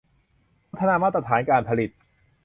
[0.75, 1.89] พัฒนามาตรฐานการผลิต